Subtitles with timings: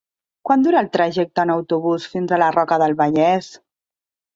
[0.49, 3.57] Quant dura el trajecte en autobús fins a la Roca del Vallès?